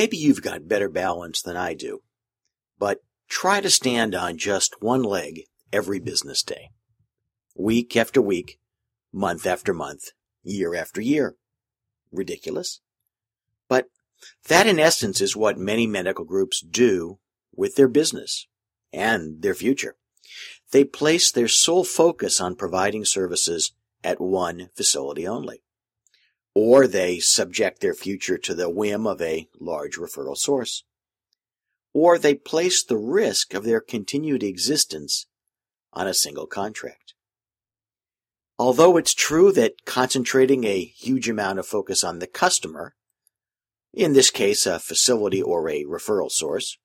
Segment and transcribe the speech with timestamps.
[0.00, 2.00] Maybe you've got better balance than I do,
[2.78, 5.42] but try to stand on just one leg
[5.74, 6.70] every business day.
[7.54, 8.58] Week after week,
[9.12, 10.12] month after month,
[10.42, 11.36] year after year.
[12.10, 12.80] Ridiculous?
[13.68, 13.88] But
[14.48, 17.18] that in essence is what many medical groups do
[17.54, 18.48] with their business
[18.94, 19.96] and their future.
[20.70, 25.60] They place their sole focus on providing services at one facility only.
[26.62, 30.84] Or they subject their future to the whim of a large referral source.
[31.94, 35.24] Or they place the risk of their continued existence
[35.94, 37.14] on a single contract.
[38.58, 42.94] Although it's true that concentrating a huge amount of focus on the customer,
[43.94, 46.76] in this case a facility or a referral source,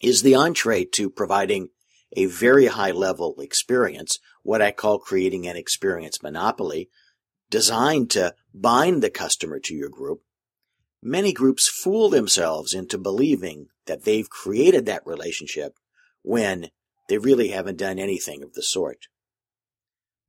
[0.00, 1.70] is the entree to providing
[2.16, 6.88] a very high level experience, what I call creating an experience monopoly,
[7.50, 10.22] designed to bind the customer to your group,
[11.02, 15.74] many groups fool themselves into believing that they've created that relationship
[16.22, 16.70] when
[17.08, 19.06] they really haven't done anything of the sort.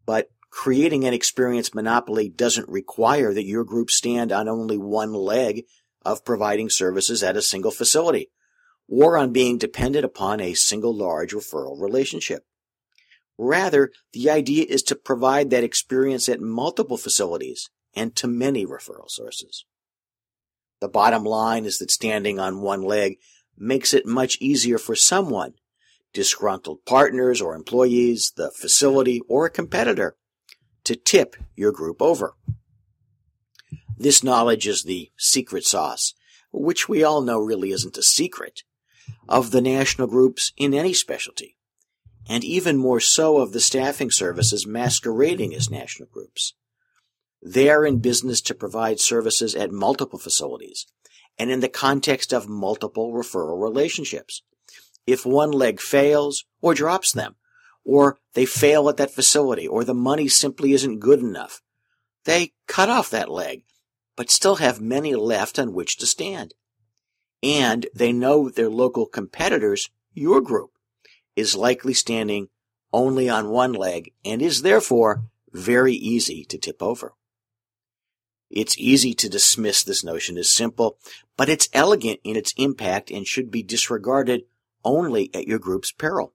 [0.05, 5.65] But creating an experience monopoly doesn't require that your group stand on only one leg
[6.05, 8.29] of providing services at a single facility
[8.89, 12.45] or on being dependent upon a single large referral relationship.
[13.37, 19.09] Rather, the idea is to provide that experience at multiple facilities and to many referral
[19.09, 19.65] sources.
[20.79, 23.17] The bottom line is that standing on one leg
[23.57, 25.53] makes it much easier for someone,
[26.13, 30.15] disgruntled partners or employees, the facility, or a competitor,
[30.83, 32.35] to tip your group over.
[33.97, 36.13] This knowledge is the secret sauce,
[36.51, 38.63] which we all know really isn't a secret,
[39.27, 41.55] of the national groups in any specialty,
[42.27, 46.53] and even more so of the staffing services masquerading as national groups.
[47.45, 50.85] They are in business to provide services at multiple facilities
[51.37, 54.43] and in the context of multiple referral relationships.
[55.05, 57.35] If one leg fails or drops them,
[57.83, 61.61] or they fail at that facility, or the money simply isn't good enough,
[62.23, 63.63] they cut off that leg,
[64.15, 66.53] but still have many left on which to stand
[67.43, 70.71] and they know their local competitors, your group,
[71.35, 72.47] is likely standing
[72.93, 77.13] only on one leg and is therefore very easy to tip over.
[78.55, 80.99] It's easy to dismiss this notion as simple,
[81.35, 84.43] but it's elegant in its impact and should be disregarded
[84.85, 86.33] only at your group's peril.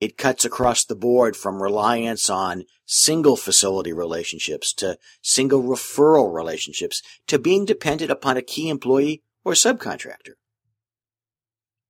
[0.00, 7.00] It cuts across the board from reliance on single facility relationships to single referral relationships
[7.28, 10.34] to being dependent upon a key employee or subcontractor.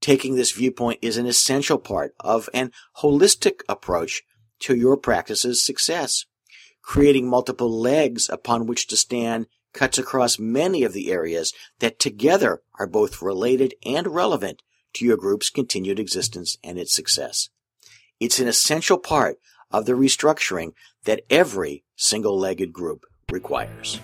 [0.02, 4.22] Taking this viewpoint is an essential part of an holistic approach
[4.60, 6.26] to your practice's success.
[6.90, 12.62] Creating multiple legs upon which to stand cuts across many of the areas that together
[12.80, 14.60] are both related and relevant
[14.94, 17.48] to your group's continued existence and its success.
[18.18, 19.38] It's an essential part
[19.70, 20.72] of the restructuring
[21.04, 24.00] that every single-legged group requires.